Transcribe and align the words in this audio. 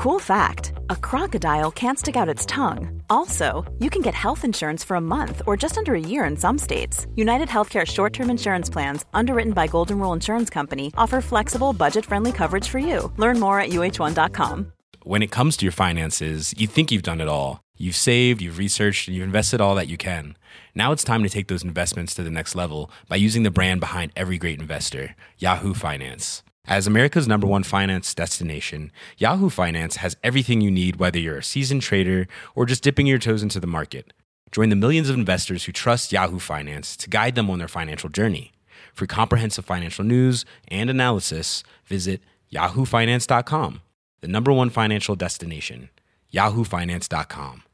Cool 0.00 0.18
fact 0.18 0.72
a 0.88 0.96
crocodile 0.96 1.70
can't 1.70 1.98
stick 1.98 2.16
out 2.16 2.26
its 2.26 2.46
tongue. 2.46 3.02
Also, 3.10 3.70
you 3.80 3.90
can 3.90 4.00
get 4.00 4.14
health 4.14 4.46
insurance 4.46 4.82
for 4.82 4.94
a 4.94 5.00
month 5.00 5.42
or 5.46 5.58
just 5.58 5.76
under 5.76 5.94
a 5.94 6.00
year 6.00 6.24
in 6.24 6.38
some 6.38 6.56
states. 6.56 7.06
United 7.16 7.48
Healthcare 7.48 7.86
short 7.86 8.14
term 8.14 8.30
insurance 8.30 8.70
plans, 8.70 9.04
underwritten 9.12 9.52
by 9.52 9.66
Golden 9.66 9.98
Rule 9.98 10.14
Insurance 10.14 10.48
Company, 10.48 10.90
offer 10.96 11.20
flexible, 11.20 11.74
budget 11.74 12.06
friendly 12.06 12.32
coverage 12.32 12.66
for 12.66 12.78
you. 12.78 13.12
Learn 13.18 13.38
more 13.38 13.60
at 13.60 13.72
uh1.com. 13.72 14.72
When 15.02 15.22
it 15.22 15.30
comes 15.30 15.58
to 15.58 15.66
your 15.66 15.72
finances, 15.72 16.54
you 16.56 16.66
think 16.66 16.90
you've 16.90 17.02
done 17.02 17.20
it 17.20 17.28
all. 17.28 17.62
You've 17.76 17.94
saved, 17.94 18.40
you've 18.40 18.56
researched, 18.56 19.06
and 19.06 19.14
you've 19.14 19.26
invested 19.26 19.60
all 19.60 19.74
that 19.74 19.88
you 19.88 19.98
can. 19.98 20.34
Now 20.74 20.92
it's 20.92 21.04
time 21.04 21.22
to 21.24 21.28
take 21.28 21.48
those 21.48 21.62
investments 21.62 22.14
to 22.14 22.22
the 22.22 22.30
next 22.30 22.54
level 22.54 22.90
by 23.10 23.16
using 23.16 23.42
the 23.42 23.50
brand 23.50 23.80
behind 23.80 24.12
every 24.16 24.38
great 24.38 24.60
investor, 24.60 25.14
Yahoo 25.36 25.74
Finance. 25.74 26.42
As 26.70 26.86
America's 26.86 27.26
number 27.26 27.48
one 27.48 27.64
finance 27.64 28.14
destination, 28.14 28.92
Yahoo 29.18 29.50
Finance 29.50 29.96
has 29.96 30.16
everything 30.22 30.60
you 30.60 30.70
need, 30.70 31.00
whether 31.00 31.18
you're 31.18 31.38
a 31.38 31.42
seasoned 31.42 31.82
trader 31.82 32.28
or 32.54 32.64
just 32.64 32.84
dipping 32.84 33.08
your 33.08 33.18
toes 33.18 33.42
into 33.42 33.58
the 33.58 33.66
market. 33.66 34.12
Join 34.52 34.68
the 34.68 34.76
millions 34.76 35.10
of 35.10 35.16
investors 35.16 35.64
who 35.64 35.72
trust 35.72 36.12
Yahoo 36.12 36.38
Finance 36.38 36.96
to 36.98 37.10
guide 37.10 37.34
them 37.34 37.50
on 37.50 37.58
their 37.58 37.66
financial 37.66 38.08
journey. 38.08 38.52
For 38.94 39.04
comprehensive 39.04 39.64
financial 39.64 40.04
news 40.04 40.44
and 40.68 40.88
analysis, 40.88 41.64
visit 41.86 42.20
yahoofinance.com, 42.52 43.80
the 44.20 44.28
number 44.28 44.52
one 44.52 44.70
financial 44.70 45.16
destination, 45.16 45.90
yahoofinance.com. 46.32 47.64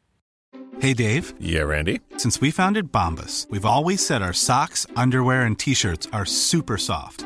Hey, 0.80 0.94
Dave. 0.94 1.34
Yeah, 1.38 1.64
Randy. 1.64 2.00
Since 2.16 2.40
we 2.40 2.50
founded 2.50 2.92
Bombus, 2.92 3.46
we've 3.50 3.66
always 3.66 4.04
said 4.04 4.22
our 4.22 4.32
socks, 4.32 4.86
underwear, 4.96 5.42
and 5.42 5.58
t 5.58 5.74
shirts 5.74 6.08
are 6.14 6.24
super 6.24 6.78
soft. 6.78 7.25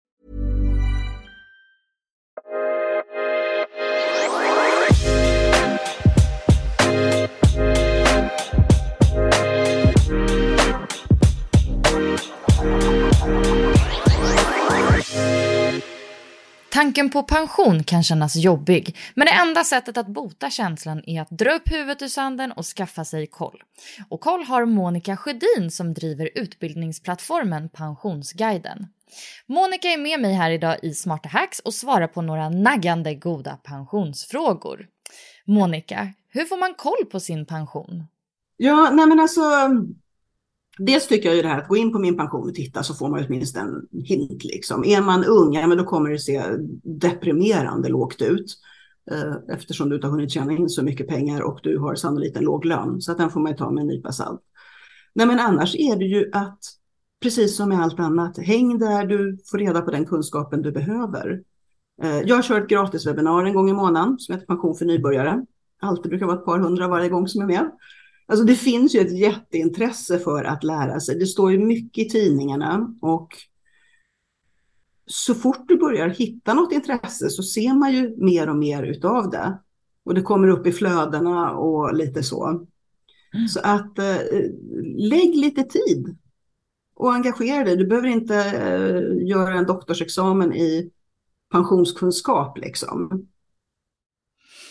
Tanken 16.91 17.09
på 17.09 17.23
pension 17.23 17.83
kan 17.83 18.03
kännas 18.03 18.35
jobbig, 18.35 18.97
men 19.13 19.25
det 19.25 19.31
enda 19.31 19.63
sättet 19.63 19.97
att 19.97 20.07
bota 20.07 20.49
känslan 20.49 21.03
är 21.07 21.21
att 21.21 21.29
dra 21.29 21.51
upp 21.51 21.71
huvudet 21.71 22.01
ur 22.01 22.07
sanden 22.07 22.51
och 22.51 22.65
skaffa 22.65 23.05
sig 23.05 23.27
koll. 23.27 23.63
Och 24.09 24.21
koll 24.21 24.43
har 24.43 24.65
Monica 24.65 25.17
Sjödin 25.17 25.71
som 25.71 25.93
driver 25.93 26.29
utbildningsplattformen 26.35 27.69
Pensionsguiden. 27.69 28.87
Monica 29.45 29.87
är 29.87 29.97
med 29.97 30.19
mig 30.19 30.33
här 30.33 30.51
idag 30.51 30.77
i 30.83 30.93
Smarta 30.93 31.29
Hacks 31.29 31.59
och 31.59 31.73
svarar 31.73 32.07
på 32.07 32.21
några 32.21 32.49
naggande 32.49 33.15
goda 33.15 33.57
pensionsfrågor. 33.63 34.87
Monica, 35.45 36.13
hur 36.29 36.45
får 36.45 36.57
man 36.57 36.73
koll 36.73 37.05
på 37.11 37.19
sin 37.19 37.45
pension? 37.45 38.03
Ja, 38.57 38.89
nej 38.93 39.07
men 39.07 39.19
alltså. 39.19 39.41
Dels 40.77 41.07
tycker 41.07 41.29
jag 41.29 41.35
ju 41.35 41.41
det 41.41 41.47
här 41.47 41.61
att 41.61 41.67
gå 41.67 41.77
in 41.77 41.91
på 41.91 41.99
min 41.99 42.17
pension 42.17 42.49
och 42.49 42.55
titta 42.55 42.83
så 42.83 42.93
får 42.93 43.09
man 43.09 43.25
åtminstone 43.25 43.65
en 43.65 44.01
hint 44.03 44.43
liksom. 44.43 44.85
Är 44.85 45.01
man 45.01 45.25
ung, 45.25 45.53
ja 45.53 45.67
men 45.67 45.77
då 45.77 45.83
kommer 45.83 46.09
det 46.09 46.19
se 46.19 46.43
deprimerande 46.83 47.89
lågt 47.89 48.21
ut. 48.21 48.57
Eh, 49.11 49.55
Eftersom 49.55 49.89
du 49.89 49.95
inte 49.95 50.07
har 50.07 50.11
hunnit 50.11 50.31
tjäna 50.31 50.53
in 50.53 50.69
så 50.69 50.83
mycket 50.83 51.07
pengar 51.07 51.41
och 51.41 51.59
du 51.63 51.77
har 51.77 51.95
sannolikt 51.95 52.37
en 52.37 52.43
låg 52.43 52.65
lön. 52.65 53.01
Så 53.01 53.11
att 53.11 53.17
den 53.17 53.29
får 53.29 53.39
man 53.39 53.51
ju 53.51 53.57
ta 53.57 53.71
med 53.71 53.81
en 53.81 53.87
nypa 53.87 54.11
salt. 54.11 54.41
Nej 55.15 55.27
men 55.27 55.39
annars 55.39 55.75
är 55.75 55.95
det 55.95 56.05
ju 56.05 56.29
att, 56.33 56.59
precis 57.21 57.55
som 57.55 57.69
med 57.69 57.81
allt 57.81 57.99
annat, 57.99 58.37
häng 58.37 58.79
där 58.79 59.05
du 59.05 59.37
får 59.51 59.57
reda 59.57 59.81
på 59.81 59.91
den 59.91 60.05
kunskapen 60.05 60.61
du 60.61 60.71
behöver. 60.71 61.41
Eh, 62.03 62.19
Jag 62.21 62.43
kör 62.43 62.61
ett 62.61 62.69
gratiswebbinar 62.69 63.43
en 63.45 63.53
gång 63.53 63.69
i 63.69 63.73
månaden 63.73 64.19
som 64.19 64.35
heter 64.35 64.47
Pension 64.47 64.75
för 64.75 64.85
nybörjare. 64.85 65.45
Alltid 65.81 66.09
brukar 66.09 66.25
vara 66.25 66.37
ett 66.37 66.45
par 66.45 66.59
hundra 66.59 66.87
varje 66.87 67.09
gång 67.09 67.27
som 67.27 67.41
är 67.41 67.45
med. 67.45 67.71
Alltså 68.31 68.45
det 68.45 68.55
finns 68.55 68.95
ju 68.95 68.99
ett 68.99 69.17
jätteintresse 69.17 70.19
för 70.19 70.43
att 70.43 70.63
lära 70.63 70.99
sig. 70.99 71.19
Det 71.19 71.25
står 71.25 71.51
ju 71.51 71.59
mycket 71.59 72.05
i 72.05 72.09
tidningarna 72.09 72.95
och 73.01 73.29
så 75.05 75.35
fort 75.35 75.67
du 75.67 75.77
börjar 75.77 76.09
hitta 76.09 76.53
något 76.53 76.73
intresse 76.73 77.29
så 77.29 77.43
ser 77.43 77.73
man 77.73 77.93
ju 77.93 78.15
mer 78.17 78.49
och 78.49 78.55
mer 78.55 78.83
utav 78.83 79.29
det. 79.29 79.59
Och 80.05 80.13
det 80.13 80.21
kommer 80.21 80.47
upp 80.47 80.67
i 80.67 80.71
flödena 80.71 81.51
och 81.51 81.95
lite 81.95 82.23
så. 82.23 82.67
Så 83.49 83.59
att 83.63 83.99
eh, 83.99 84.17
lägg 84.97 85.35
lite 85.35 85.63
tid 85.63 86.17
och 86.95 87.13
engagera 87.13 87.63
dig. 87.63 87.75
Du 87.75 87.87
behöver 87.87 88.07
inte 88.07 88.35
eh, 88.35 89.27
göra 89.27 89.53
en 89.53 89.65
doktorsexamen 89.65 90.53
i 90.53 90.91
pensionskunskap 91.51 92.57
liksom. 92.57 93.27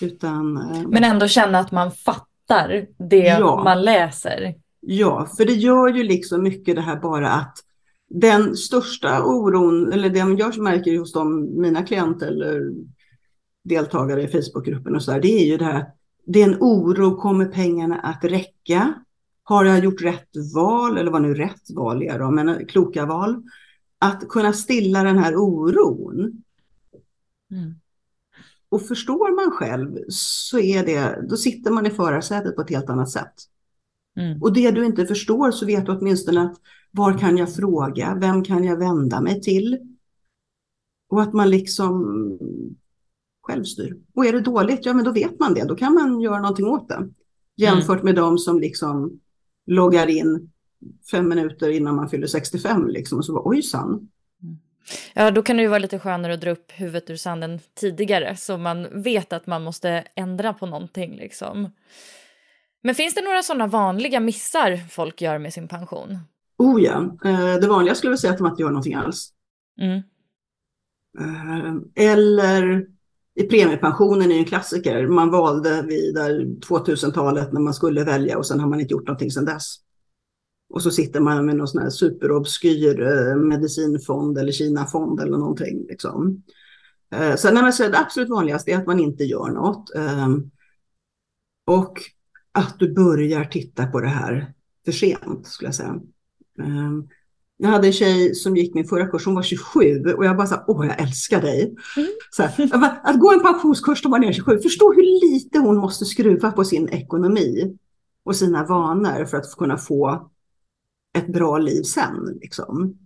Utan, 0.00 0.56
eh, 0.56 0.88
Men 0.88 1.04
ändå 1.04 1.28
känna 1.28 1.58
att 1.58 1.72
man 1.72 1.92
fattar 1.92 2.29
det 2.98 3.26
Ja. 3.26 3.64
man 3.64 3.82
läser. 3.82 4.54
Ja, 4.80 5.28
för 5.36 5.44
det 5.44 5.52
gör 5.52 5.88
ju 5.88 6.02
liksom 6.02 6.42
mycket 6.42 6.76
det 6.76 6.82
här 6.82 7.00
bara 7.00 7.30
att 7.30 7.58
den 8.08 8.56
största 8.56 9.24
oron, 9.24 9.92
eller 9.92 10.10
det 10.10 10.18
jag 10.18 10.58
märker 10.58 10.98
hos 10.98 11.12
de, 11.12 11.50
mina 11.60 11.82
klienter 11.82 12.26
eller 12.26 12.72
deltagare 13.64 14.22
i 14.22 14.28
Facebookgruppen 14.28 14.94
och 14.94 15.02
så 15.02 15.10
där, 15.10 15.20
det 15.20 15.42
är 15.42 15.46
ju 15.46 15.56
det 15.56 15.64
här, 15.64 15.86
det 16.26 16.42
är 16.42 16.48
en 16.48 16.56
oro, 16.60 17.16
kommer 17.16 17.46
pengarna 17.46 17.96
att 18.00 18.24
räcka? 18.24 18.94
Har 19.42 19.64
jag 19.64 19.84
gjort 19.84 20.02
rätt 20.02 20.30
val, 20.54 20.98
eller 20.98 21.10
vad 21.10 21.22
nu 21.22 21.34
rätt 21.34 21.70
val 21.76 22.02
är 22.02 22.18
då, 22.18 22.30
men 22.30 22.66
kloka 22.66 23.06
val? 23.06 23.42
Att 23.98 24.28
kunna 24.28 24.52
stilla 24.52 25.02
den 25.02 25.18
här 25.18 25.36
oron. 25.36 26.42
Mm. 27.50 27.74
Och 28.70 28.82
förstår 28.82 29.36
man 29.36 29.50
själv 29.50 29.98
så 30.08 30.58
är 30.58 30.86
det, 30.86 31.26
då 31.28 31.36
sitter 31.36 31.70
man 31.70 31.86
i 31.86 31.90
förarsätet 31.90 32.56
på 32.56 32.62
ett 32.62 32.70
helt 32.70 32.90
annat 32.90 33.10
sätt. 33.10 33.34
Mm. 34.16 34.42
Och 34.42 34.52
det 34.52 34.70
du 34.70 34.86
inte 34.86 35.06
förstår 35.06 35.50
så 35.50 35.66
vet 35.66 35.86
du 35.86 35.92
åtminstone 35.92 36.42
att 36.42 36.56
var 36.90 37.18
kan 37.18 37.36
jag 37.36 37.54
fråga, 37.54 38.18
vem 38.20 38.44
kan 38.44 38.64
jag 38.64 38.76
vända 38.76 39.20
mig 39.20 39.40
till? 39.40 39.78
Och 41.10 41.22
att 41.22 41.32
man 41.32 41.50
liksom 41.50 42.38
självstyr. 43.42 43.96
Och 44.14 44.26
är 44.26 44.32
det 44.32 44.40
dåligt, 44.40 44.86
ja 44.86 44.94
men 44.94 45.04
då 45.04 45.12
vet 45.12 45.38
man 45.38 45.54
det, 45.54 45.64
då 45.64 45.76
kan 45.76 45.94
man 45.94 46.20
göra 46.20 46.40
någonting 46.40 46.66
åt 46.66 46.88
det. 46.88 47.08
Jämfört 47.56 48.02
med 48.02 48.14
de 48.14 48.38
som 48.38 48.60
liksom 48.60 49.20
loggar 49.66 50.06
in 50.06 50.50
fem 51.10 51.28
minuter 51.28 51.70
innan 51.70 51.96
man 51.96 52.08
fyller 52.08 52.26
65 52.26 52.88
liksom 52.88 53.18
och 53.18 53.24
så 53.24 53.34
var 53.34 53.48
ojsan. 53.48 54.08
Ja, 55.14 55.30
då 55.30 55.42
kan 55.42 55.56
det 55.56 55.62
ju 55.62 55.68
vara 55.68 55.78
lite 55.78 55.98
skönare 55.98 56.34
att 56.34 56.40
dra 56.40 56.50
upp 56.50 56.72
huvudet 56.72 57.10
ur 57.10 57.16
sanden 57.16 57.60
tidigare 57.80 58.36
så 58.36 58.58
man 58.58 59.02
vet 59.02 59.32
att 59.32 59.46
man 59.46 59.62
måste 59.62 60.04
ändra 60.14 60.52
på 60.54 60.66
någonting 60.66 61.16
liksom. 61.16 61.70
Men 62.82 62.94
finns 62.94 63.14
det 63.14 63.24
några 63.24 63.42
sådana 63.42 63.66
vanliga 63.66 64.20
missar 64.20 64.76
folk 64.76 65.20
gör 65.20 65.38
med 65.38 65.52
sin 65.52 65.68
pension? 65.68 66.18
Oh 66.58 66.82
ja, 66.82 67.16
eh, 67.24 67.60
det 67.60 67.68
vanliga 67.68 67.94
skulle 67.94 68.12
jag 68.12 68.20
säga 68.20 68.32
att 68.32 68.38
de 68.38 68.46
inte 68.46 68.62
gör 68.62 68.70
någonting 68.70 68.94
alls. 68.94 69.32
Mm. 69.80 70.02
Eh, 71.18 71.74
Eller 72.12 72.86
i 73.34 73.42
premiepensionen 73.42 74.32
är 74.32 74.38
en 74.38 74.44
klassiker. 74.44 75.06
Man 75.06 75.30
valde 75.30 75.82
vid 75.82 76.14
där 76.14 76.44
2000-talet 76.68 77.52
när 77.52 77.60
man 77.60 77.74
skulle 77.74 78.04
välja 78.04 78.38
och 78.38 78.46
sen 78.46 78.60
har 78.60 78.68
man 78.68 78.80
inte 78.80 78.92
gjort 78.92 79.06
någonting 79.06 79.30
sedan 79.30 79.44
dess. 79.44 79.76
Och 80.70 80.82
så 80.82 80.90
sitter 80.90 81.20
man 81.20 81.46
med 81.46 81.56
någon 81.56 81.68
sån 81.68 81.82
här 81.82 81.90
superobskyr 81.90 83.02
eh, 83.02 83.36
medicinfond 83.36 84.38
eller 84.38 84.52
Kinafond 84.52 85.20
eller 85.20 85.38
någonting. 85.38 85.86
Liksom. 85.88 86.42
Så, 87.36 87.50
nej, 87.50 87.72
så 87.72 87.88
det 87.88 87.98
absolut 87.98 88.28
vanligaste 88.28 88.70
är 88.72 88.76
att 88.76 88.86
man 88.86 89.00
inte 89.00 89.24
gör 89.24 89.48
något. 89.50 89.94
Eh, 89.94 90.28
Och 91.66 91.98
att 92.52 92.78
du 92.78 92.94
börjar 92.94 93.44
titta 93.44 93.86
på 93.86 94.00
det 94.00 94.08
här 94.08 94.52
för 94.84 94.92
sent 94.92 95.46
skulle 95.46 95.68
jag 95.68 95.74
säga. 95.74 96.00
Eh, 96.58 96.90
Jag 97.56 97.68
hade 97.68 97.86
en 97.86 97.92
tjej 97.92 98.34
som 98.34 98.56
gick 98.56 98.74
min 98.74 98.84
förra 98.84 99.06
kurs, 99.06 99.26
hon 99.26 99.34
var 99.34 99.42
27 99.42 100.04
och 100.16 100.24
jag 100.24 100.36
bara 100.36 100.46
sa, 100.46 100.64
åh 100.66 100.86
jag 100.86 101.00
älskar 101.02 101.40
dig. 101.40 101.74
Så 102.30 102.42
här, 102.42 103.00
att 103.04 103.20
gå 103.20 103.32
en 103.32 103.40
pensionskurs 103.42 104.04
när 104.04 104.10
man 104.10 104.24
är 104.24 104.32
27, 104.32 104.58
förstå 104.58 104.92
hur 104.92 105.32
lite 105.32 105.58
hon 105.58 105.76
måste 105.76 106.04
skruva 106.04 106.52
på 106.52 106.64
sin 106.64 106.88
ekonomi 106.88 107.76
och 108.24 108.36
sina 108.36 108.64
vanor 108.66 109.24
för 109.24 109.36
att 109.36 109.56
kunna 109.58 109.76
få 109.76 110.30
ett 111.18 111.32
bra 111.32 111.58
liv 111.58 111.82
sen. 111.82 112.38
Liksom. 112.40 112.98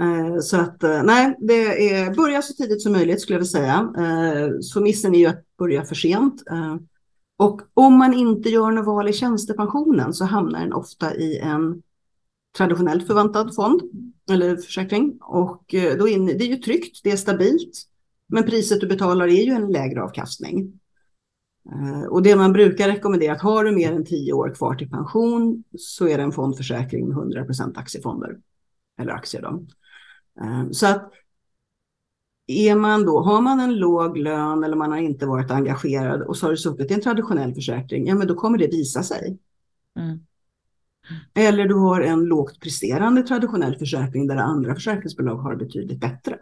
Eh, 0.00 0.38
Så 0.40 0.56
att 0.56 0.82
eh, 0.82 1.02
nej, 1.02 1.36
det 1.40 1.90
är 1.90 2.14
börja 2.14 2.42
så 2.42 2.54
tidigt 2.54 2.82
som 2.82 2.92
möjligt 2.92 3.20
skulle 3.20 3.34
jag 3.34 3.40
vilja 3.40 3.50
säga. 3.50 3.92
Eh, 3.98 4.50
Så 4.60 4.80
missen 4.80 5.14
är 5.14 5.18
ju 5.18 5.26
att 5.26 5.44
börja 5.58 5.84
för 5.84 5.94
sent. 5.94 6.42
Och 7.36 7.60
om 7.74 7.98
man 7.98 8.14
inte 8.14 8.48
gör 8.48 8.70
något 8.70 8.86
val 8.86 9.08
i 9.08 9.12
tjänstepensionen 9.12 10.12
så 10.12 10.24
hamnar 10.24 10.60
den 10.60 10.72
ofta 10.72 11.14
i 11.14 11.38
en 11.38 11.82
traditionellt 12.56 13.06
förväntad 13.06 13.54
fond 13.54 13.82
eller 14.30 14.56
försäkring. 14.56 15.18
Och 15.20 15.74
då 15.98 16.08
in, 16.08 16.26
det 16.26 16.44
är 16.44 16.48
ju 16.48 16.56
tryggt, 16.56 17.00
det 17.02 17.10
är 17.10 17.16
stabilt. 17.16 17.82
Men 18.28 18.44
priset 18.44 18.80
du 18.80 18.86
betalar 18.86 19.26
är 19.28 19.42
ju 19.42 19.52
en 19.52 19.72
lägre 19.72 20.02
avkastning. 20.02 20.80
Eh, 21.70 22.02
och 22.02 22.22
det 22.22 22.36
man 22.36 22.52
brukar 22.52 22.88
rekommendera, 22.88 23.32
att 23.32 23.40
har 23.40 23.64
du 23.64 23.72
mer 23.72 23.92
än 23.92 24.04
tio 24.04 24.32
år 24.32 24.54
kvar 24.54 24.74
till 24.74 24.90
pension 24.90 25.64
så 25.78 26.08
är 26.08 26.16
det 26.16 26.22
en 26.22 26.32
fondförsäkring 26.32 27.08
med 27.08 27.16
100% 27.16 27.78
aktiefonder. 27.78 28.38
Eller 28.98 29.12
aktier 29.12 29.42
då. 29.42 29.64
Eh, 30.44 30.70
så 30.70 30.86
att 30.86 31.12
är 32.46 32.74
man 32.74 33.04
då, 33.04 33.20
har 33.20 33.40
man 33.40 33.60
en 33.60 33.74
låg 33.74 34.16
lön 34.16 34.64
eller 34.64 34.76
man 34.76 34.90
har 34.90 34.98
inte 34.98 35.26
varit 35.26 35.50
engagerad 35.50 36.22
och 36.22 36.36
så 36.36 36.46
har 36.46 36.50
du 36.50 36.56
suttit 36.56 36.90
i 36.90 36.94
en 36.94 37.00
traditionell 37.00 37.54
försäkring, 37.54 38.06
ja 38.06 38.14
men 38.14 38.26
då 38.26 38.34
kommer 38.34 38.58
det 38.58 38.66
visa 38.66 39.02
sig. 39.02 39.38
Mm. 39.98 40.20
Eller 41.34 41.68
du 41.68 41.74
har 41.74 42.00
en 42.00 42.24
lågt 42.24 42.60
presterande 42.60 43.22
traditionell 43.22 43.76
försäkring 43.78 44.26
där 44.26 44.36
andra 44.36 44.74
försäkringsbolag 44.74 45.36
har 45.36 45.56
betydligt 45.56 46.00
bättre. 46.00 46.38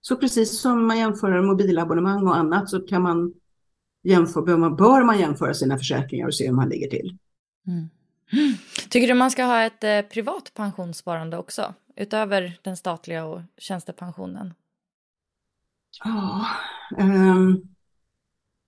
Så 0.00 0.16
precis 0.16 0.60
som 0.60 0.86
man 0.86 0.98
jämför 0.98 1.42
mobilabonnemang 1.42 2.26
och 2.26 2.36
annat 2.36 2.70
så 2.70 2.80
kan 2.80 3.02
man 3.02 3.32
jämföra, 4.02 4.44
bör, 4.44 4.56
man, 4.56 4.76
bör 4.76 5.04
man 5.04 5.18
jämföra 5.18 5.54
sina 5.54 5.78
försäkringar 5.78 6.26
och 6.26 6.34
se 6.34 6.46
hur 6.46 6.54
man 6.54 6.68
ligger 6.68 6.88
till. 6.88 7.18
Mm. 7.66 7.88
Tycker 8.88 9.08
du 9.08 9.14
man 9.14 9.30
ska 9.30 9.44
ha 9.44 9.62
ett 9.62 9.84
eh, 9.84 10.00
privat 10.00 10.52
pensionssparande 10.54 11.36
också? 11.36 11.74
Utöver 11.96 12.58
den 12.62 12.76
statliga 12.76 13.24
och 13.24 13.40
tjänstepensionen? 13.58 14.54
Ja, 16.04 16.46
eh, 16.98 17.36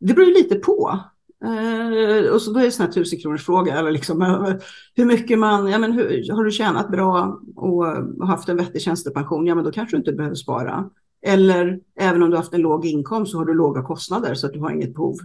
det 0.00 0.14
beror 0.14 0.26
lite 0.26 0.54
på. 0.54 1.00
Eh, 1.44 2.32
och 2.32 2.42
så 2.42 2.52
då 2.52 2.58
är 2.58 2.62
det 2.62 2.68
en 2.68 2.72
sån 2.72 2.86
här 2.86 2.92
tusen 2.92 3.18
kronors 3.18 3.46
fråga. 3.46 3.78
Eller 3.78 3.90
liksom, 3.90 4.22
eh, 4.22 4.54
hur 4.94 5.04
mycket 5.04 5.38
man, 5.38 5.70
ja, 5.70 5.78
men 5.78 5.92
hur, 5.92 6.32
har 6.32 6.44
du 6.44 6.50
tjänat 6.50 6.90
bra 6.90 7.40
och 7.56 7.86
haft 8.26 8.48
en 8.48 8.56
vettig 8.56 8.82
tjänstepension, 8.82 9.46
ja 9.46 9.54
men 9.54 9.64
då 9.64 9.72
kanske 9.72 9.96
du 9.96 9.98
inte 9.98 10.12
behöver 10.12 10.36
spara. 10.36 10.90
Eller 11.22 11.80
även 11.94 12.22
om 12.22 12.30
du 12.30 12.36
har 12.36 12.42
haft 12.42 12.54
en 12.54 12.60
låg 12.60 12.86
inkomst 12.86 13.32
så 13.32 13.38
har 13.38 13.44
du 13.44 13.54
låga 13.54 13.82
kostnader 13.82 14.34
så 14.34 14.46
att 14.46 14.52
du 14.52 14.60
har 14.60 14.70
inget 14.70 14.94
behov. 14.94 15.16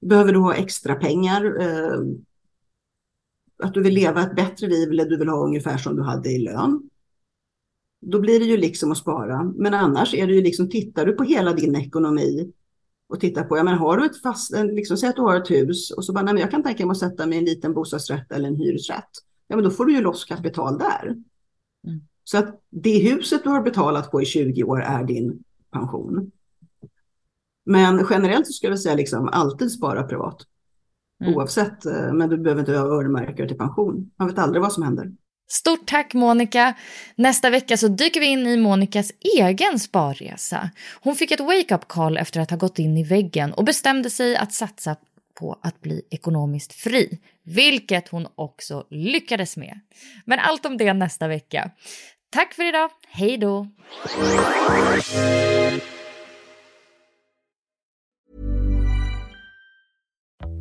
Behöver 0.00 0.32
du 0.32 0.38
ha 0.38 0.54
extra 0.54 0.94
pengar? 0.94 1.60
Eh, 1.60 2.00
att 3.62 3.74
du 3.74 3.82
vill 3.82 3.94
leva 3.94 4.22
ett 4.22 4.36
bättre 4.36 4.66
liv 4.66 4.90
eller 4.90 5.04
du 5.04 5.16
vill 5.16 5.28
ha 5.28 5.44
ungefär 5.44 5.78
som 5.78 5.96
du 5.96 6.02
hade 6.02 6.30
i 6.30 6.38
lön. 6.38 6.90
Då 8.00 8.20
blir 8.20 8.40
det 8.40 8.46
ju 8.46 8.56
liksom 8.56 8.92
att 8.92 8.98
spara. 8.98 9.52
Men 9.56 9.74
annars 9.74 10.14
är 10.14 10.26
det 10.26 10.32
ju 10.32 10.42
liksom, 10.42 10.70
tittar 10.70 11.06
du 11.06 11.12
på 11.12 11.22
hela 11.22 11.52
din 11.52 11.76
ekonomi 11.76 12.52
och 13.08 13.20
tittar 13.20 13.44
på, 13.44 13.56
ja 13.56 13.62
men 13.62 13.78
har 13.78 13.96
du 13.96 14.06
ett 14.06 14.22
fast, 14.22 14.52
liksom, 14.72 14.96
säg 14.96 15.08
att 15.08 15.16
du 15.16 15.22
har 15.22 15.36
ett 15.36 15.50
hus 15.50 15.90
och 15.90 16.04
så 16.04 16.12
bara, 16.12 16.24
nej 16.24 16.34
men 16.34 16.40
jag 16.40 16.50
kan 16.50 16.62
tänka 16.62 16.86
mig 16.86 16.92
att 16.92 16.98
sätta 16.98 17.26
mig 17.26 17.36
i 17.36 17.38
en 17.38 17.44
liten 17.44 17.74
bostadsrätt 17.74 18.32
eller 18.32 18.48
en 18.48 18.56
hyresrätt. 18.56 19.10
Ja 19.48 19.56
men 19.56 19.64
då 19.64 19.70
får 19.70 19.84
du 19.84 19.92
ju 19.92 20.00
loss 20.00 20.24
kapital 20.24 20.78
där. 20.78 21.16
Mm. 21.86 22.00
Så 22.24 22.38
att 22.38 22.60
det 22.70 22.98
huset 22.98 23.44
du 23.44 23.50
har 23.50 23.62
betalat 23.62 24.10
på 24.10 24.22
i 24.22 24.24
20 24.24 24.64
år 24.64 24.82
är 24.82 25.04
din 25.04 25.42
pension. 25.72 26.30
Men 27.64 28.06
generellt 28.10 28.46
så 28.46 28.52
skulle 28.52 28.72
jag 28.72 28.80
säga 28.80 28.94
liksom 28.94 29.28
alltid 29.28 29.72
spara 29.72 30.02
privat. 30.02 30.36
Mm. 31.22 31.34
Oavsett, 31.34 31.86
eh, 31.86 32.12
men 32.12 32.28
du 32.28 32.38
behöver 32.38 32.60
inte 32.60 32.72
ha 32.72 32.86
öronmärkare 32.86 33.48
till 33.48 33.58
pension. 33.58 34.10
Man 34.18 34.28
vet 34.28 34.38
aldrig 34.38 34.62
vad 34.62 34.72
som 34.72 34.82
händer. 34.82 35.12
Stort 35.50 35.86
tack 35.86 36.14
Monica. 36.14 36.74
Nästa 37.16 37.50
vecka 37.50 37.76
så 37.76 37.88
dyker 37.88 38.20
vi 38.20 38.26
in 38.26 38.46
i 38.46 38.56
Monikas 38.56 39.12
egen 39.38 39.78
sparresa. 39.78 40.70
Hon 41.02 41.14
fick 41.14 41.30
ett 41.30 41.40
wake-up 41.40 41.88
call 41.88 42.16
efter 42.16 42.40
att 42.40 42.50
ha 42.50 42.56
gått 42.56 42.78
in 42.78 42.96
i 42.96 43.04
väggen 43.04 43.52
och 43.52 43.64
bestämde 43.64 44.10
sig 44.10 44.36
att 44.36 44.52
satsa 44.52 44.96
på 45.34 45.58
att 45.62 45.80
bli 45.80 46.02
ekonomiskt 46.10 46.72
fri, 46.72 47.18
vilket 47.42 48.08
hon 48.08 48.26
också 48.34 48.86
lyckades 48.90 49.56
med. 49.56 49.80
Men 50.24 50.38
allt 50.38 50.66
om 50.66 50.76
det 50.76 50.92
nästa 50.92 51.28
vecka. 51.28 51.70
Tack 52.30 52.54
för 52.54 52.68
idag. 52.68 52.90
Hej 53.08 53.38
då! 53.38 53.66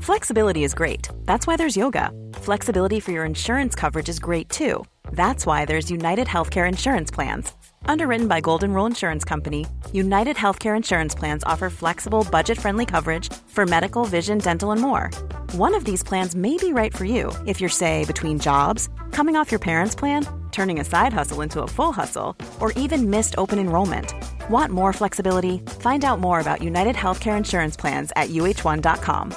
Flexibility 0.02 0.64
is 0.64 0.74
great. 0.74 1.10
That's 1.26 1.48
why 1.48 1.58
there's 1.58 1.78
yoga. 1.78 2.12
Flexibility 2.34 3.00
for 3.00 3.12
your 3.12 3.26
insurance 3.26 3.76
coverage 3.76 4.10
is 4.10 4.20
great 4.20 4.50
too. 4.50 4.84
That's 5.12 5.46
why 5.46 5.66
there's 5.66 5.92
United 5.92 6.28
Healthcare 6.28 6.68
Insurance 6.68 7.12
Plans. 7.12 7.61
Underwritten 7.86 8.28
by 8.28 8.42
Golden 8.42 8.74
Rule 8.74 8.86
Insurance 8.86 9.24
Company, 9.24 9.66
United 9.92 10.36
Healthcare 10.36 10.76
Insurance 10.78 11.14
Plans 11.16 11.44
offer 11.44 11.70
flexible, 11.70 12.26
budget 12.32 12.58
friendly 12.58 12.86
coverage 12.86 13.32
for 13.48 13.66
medical, 13.66 14.06
vision, 14.06 14.38
dental, 14.38 14.72
and 14.72 14.82
more. 14.82 15.10
One 15.54 15.76
of 15.76 15.84
these 15.84 16.04
plans 16.04 16.36
may 16.36 16.58
be 16.58 16.74
right 16.74 16.96
for 16.96 17.06
you 17.06 17.32
if 17.46 17.60
you're, 17.60 17.70
say, 17.70 18.06
between 18.06 18.40
jobs, 18.40 18.90
coming 19.12 19.36
off 19.36 19.52
your 19.52 19.60
parents' 19.60 19.96
plan, 19.96 20.26
turning 20.52 20.80
a 20.80 20.84
side 20.84 21.14
hustle 21.14 21.42
into 21.42 21.62
a 21.62 21.68
full 21.68 21.92
hustle, 21.92 22.36
or 22.60 22.72
even 22.74 23.10
missed 23.10 23.36
open 23.38 23.60
enrollment. 23.60 24.14
Want 24.50 24.72
more 24.72 24.94
flexibility? 24.94 25.60
Find 25.80 26.04
out 26.06 26.20
more 26.20 26.40
about 26.40 26.62
United 26.62 26.96
Healthcare 26.96 27.38
Insurance 27.38 27.76
Plans 27.78 28.12
at 28.16 28.30
uh1.com. 28.30 29.34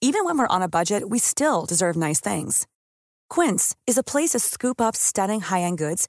Even 0.00 0.24
when 0.24 0.36
we're 0.36 0.48
on 0.48 0.62
a 0.62 0.68
budget, 0.68 1.08
we 1.08 1.18
still 1.18 1.64
deserve 1.64 1.96
nice 1.96 2.20
things. 2.20 2.66
Quince 3.30 3.74
is 3.86 3.96
a 3.96 4.02
place 4.02 4.30
to 4.30 4.38
scoop 4.38 4.80
up 4.80 4.94
stunning 4.94 5.40
high 5.40 5.62
end 5.62 5.78
goods 5.78 6.08